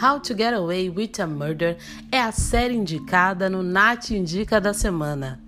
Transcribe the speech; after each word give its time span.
How 0.00 0.18
to 0.20 0.34
Get 0.36 0.54
Away 0.54 0.90
with 0.90 1.20
a 1.20 1.26
Murder 1.26 1.76
é 2.10 2.20
a 2.20 2.32
série 2.32 2.74
indicada 2.74 3.48
no 3.50 3.62
Nat 3.62 4.10
Indica 4.10 4.60
da 4.60 4.72
semana. 4.72 5.40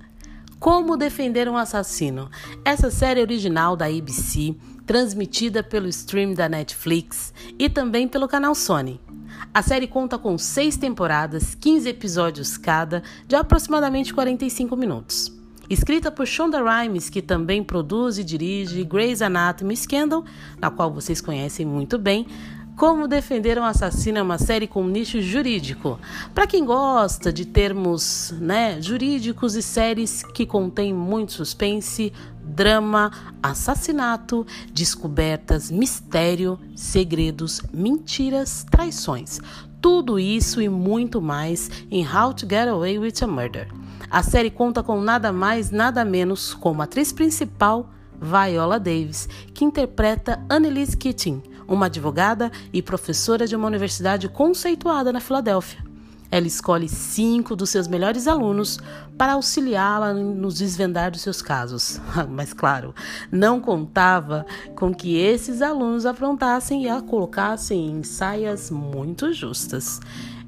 Como 0.60 0.96
Defender 0.96 1.48
um 1.48 1.56
Assassino. 1.56 2.30
Essa 2.64 2.90
série 2.90 3.20
original 3.20 3.76
da 3.76 3.86
ABC, 3.86 4.54
transmitida 4.86 5.62
pelo 5.62 5.88
stream 5.88 6.34
da 6.34 6.48
Netflix 6.48 7.32
e 7.58 7.68
também 7.68 8.06
pelo 8.06 8.28
canal 8.28 8.54
Sony. 8.54 9.00
A 9.52 9.62
série 9.62 9.86
conta 9.86 10.18
com 10.18 10.36
seis 10.36 10.76
temporadas, 10.76 11.54
15 11.54 11.88
episódios 11.88 12.56
cada, 12.56 13.02
de 13.26 13.36
aproximadamente 13.36 14.12
45 14.12 14.76
minutos. 14.76 15.32
Escrita 15.68 16.10
por 16.10 16.26
Shonda 16.26 16.60
Rhimes, 16.62 17.08
que 17.08 17.22
também 17.22 17.64
produz 17.64 18.18
e 18.18 18.24
dirige 18.24 18.84
Grey's 18.84 19.22
Anatomy 19.22 19.76
Scandal, 19.76 20.24
na 20.58 20.70
qual 20.70 20.92
vocês 20.92 21.20
conhecem 21.20 21.64
muito 21.64 21.98
bem, 21.98 22.26
como 22.76 23.06
Defender 23.06 23.58
um 23.58 23.64
Assassino 23.64 24.18
é 24.18 24.22
uma 24.22 24.38
série 24.38 24.66
com 24.66 24.84
nicho 24.84 25.20
jurídico. 25.22 25.98
Para 26.34 26.46
quem 26.46 26.64
gosta 26.64 27.32
de 27.32 27.44
termos 27.44 28.34
né, 28.40 28.80
jurídicos 28.82 29.54
e 29.54 29.62
séries 29.62 30.22
que 30.22 30.44
contêm 30.44 30.92
muito 30.92 31.32
suspense, 31.32 32.12
drama, 32.42 33.12
assassinato, 33.42 34.44
descobertas, 34.72 35.70
mistério, 35.70 36.58
segredos, 36.74 37.62
mentiras, 37.72 38.66
traições. 38.68 39.40
Tudo 39.80 40.18
isso 40.18 40.60
e 40.60 40.68
muito 40.68 41.20
mais 41.20 41.70
em 41.90 42.04
How 42.04 42.34
to 42.34 42.46
Get 42.48 42.68
Away 42.68 42.98
with 42.98 43.14
a 43.22 43.26
Murder. 43.26 43.68
A 44.10 44.22
série 44.22 44.50
conta 44.50 44.82
com 44.82 45.00
nada 45.00 45.32
mais, 45.32 45.70
nada 45.70 46.04
menos 46.04 46.54
como 46.54 46.82
atriz 46.82 47.12
principal 47.12 47.90
Viola 48.20 48.78
Davis, 48.80 49.28
que 49.52 49.64
interpreta 49.64 50.42
Annelise 50.48 50.96
Keating, 50.96 51.42
uma 51.66 51.86
advogada 51.86 52.50
e 52.72 52.82
professora 52.82 53.46
de 53.46 53.56
uma 53.56 53.66
universidade 53.66 54.28
conceituada 54.28 55.12
na 55.12 55.20
Filadélfia. 55.20 55.84
Ela 56.30 56.48
escolhe 56.48 56.88
cinco 56.88 57.54
dos 57.54 57.70
seus 57.70 57.86
melhores 57.86 58.26
alunos 58.26 58.80
para 59.16 59.34
auxiliá-la 59.34 60.12
nos 60.12 60.56
desvendar 60.58 61.12
dos 61.12 61.20
seus 61.20 61.40
casos. 61.40 62.00
Mas, 62.28 62.52
claro, 62.52 62.92
não 63.30 63.60
contava 63.60 64.44
com 64.74 64.92
que 64.92 65.16
esses 65.16 65.62
alunos 65.62 66.04
aprontassem 66.04 66.84
e 66.84 66.88
a 66.88 67.00
colocassem 67.00 67.88
em 67.88 68.02
saias 68.02 68.68
muito 68.68 69.32
justas. 69.32 70.00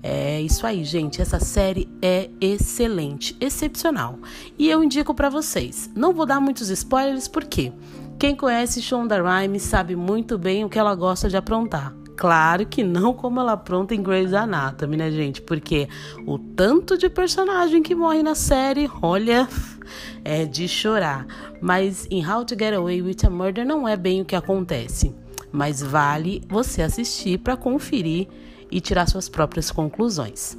É 0.02 0.40
isso 0.40 0.66
aí, 0.66 0.84
gente. 0.84 1.22
Essa 1.22 1.40
série 1.40 1.88
é 2.02 2.30
excelente, 2.40 3.36
excepcional. 3.40 4.18
E 4.58 4.68
eu 4.68 4.82
indico 4.82 5.14
para 5.14 5.28
vocês. 5.28 5.90
Não 5.94 6.12
vou 6.12 6.26
dar 6.26 6.40
muitos 6.40 6.68
spoilers 6.68 7.28
porque 7.28 7.72
quem 8.18 8.34
conhece 8.34 8.80
Shonda 8.80 9.22
Rhimes 9.22 9.62
sabe 9.62 9.94
muito 9.94 10.38
bem 10.38 10.64
o 10.64 10.68
que 10.68 10.78
ela 10.78 10.94
gosta 10.94 11.28
de 11.28 11.36
aprontar. 11.36 11.94
Claro 12.16 12.64
que 12.64 12.82
não 12.82 13.12
como 13.12 13.40
ela 13.40 13.52
apronta 13.52 13.94
em 13.94 14.02
Grey's 14.02 14.32
Anatomy, 14.32 14.96
né, 14.96 15.10
gente? 15.10 15.42
Porque 15.42 15.86
o 16.26 16.38
tanto 16.38 16.96
de 16.96 17.10
personagem 17.10 17.82
que 17.82 17.94
morre 17.94 18.22
na 18.22 18.34
série, 18.34 18.90
olha, 19.02 19.46
é 20.24 20.46
de 20.46 20.66
chorar. 20.66 21.26
Mas 21.60 22.06
em 22.10 22.26
How 22.26 22.44
to 22.46 22.54
Get 22.58 22.72
Away 22.72 23.02
with 23.02 23.18
a 23.26 23.28
Murder 23.28 23.66
não 23.66 23.86
é 23.86 23.96
bem 23.96 24.22
o 24.22 24.24
que 24.24 24.34
acontece. 24.34 25.14
Mas 25.52 25.82
vale 25.82 26.42
você 26.48 26.80
assistir 26.80 27.38
para 27.38 27.56
conferir 27.56 28.28
e 28.70 28.80
tirar 28.80 29.06
suas 29.06 29.28
próprias 29.28 29.70
conclusões. 29.70 30.56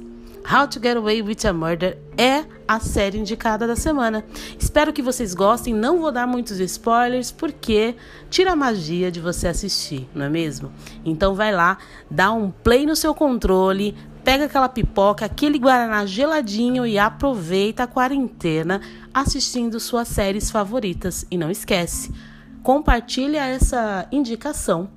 How 0.50 0.68
to 0.68 0.80
Get 0.80 0.96
Away 0.96 1.22
with 1.22 1.44
a 1.44 1.52
Murder 1.52 1.98
é 2.16 2.44
a 2.68 2.78
série 2.78 3.18
indicada 3.18 3.66
da 3.66 3.74
semana. 3.74 4.22
Espero 4.58 4.92
que 4.92 5.00
vocês 5.00 5.32
gostem. 5.32 5.72
Não 5.72 5.98
vou 5.98 6.12
dar 6.12 6.26
muitos 6.26 6.60
spoilers 6.60 7.32
porque 7.32 7.96
tira 8.28 8.52
a 8.52 8.56
magia 8.56 9.10
de 9.10 9.20
você 9.20 9.48
assistir, 9.48 10.06
não 10.14 10.26
é 10.26 10.28
mesmo? 10.28 10.70
Então 11.02 11.34
vai 11.34 11.50
lá, 11.50 11.78
dá 12.10 12.30
um 12.30 12.50
play 12.50 12.84
no 12.84 12.94
seu 12.94 13.14
controle, 13.14 13.96
pega 14.22 14.44
aquela 14.44 14.68
pipoca, 14.68 15.24
aquele 15.24 15.58
guaraná 15.58 16.04
geladinho 16.04 16.86
e 16.86 16.98
aproveita 16.98 17.84
a 17.84 17.86
quarentena 17.86 18.82
assistindo 19.14 19.80
suas 19.80 20.06
séries 20.08 20.50
favoritas. 20.50 21.24
E 21.30 21.38
não 21.38 21.50
esquece, 21.50 22.12
compartilha 22.62 23.46
essa 23.46 24.06
indicação, 24.12 24.90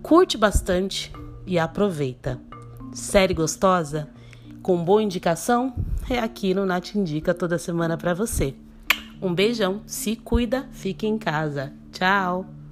curte 0.00 0.38
bastante 0.38 1.12
e 1.44 1.58
aproveita. 1.58 2.40
Série 2.92 3.34
gostosa? 3.34 4.08
com 4.64 4.82
boa 4.82 5.02
indicação, 5.02 5.74
é 6.10 6.18
aqui 6.18 6.52
no 6.54 6.66
Nath 6.66 6.94
Indica 6.94 7.32
toda 7.32 7.58
semana 7.58 7.96
para 7.96 8.14
você. 8.14 8.54
Um 9.22 9.34
beijão, 9.34 9.80
se 9.86 10.16
cuida, 10.16 10.68
fique 10.72 11.06
em 11.06 11.16
casa. 11.16 11.72
Tchau! 11.92 12.63